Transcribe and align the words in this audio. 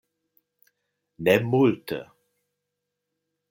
Ne 1.23 1.35
multe. 1.51 1.99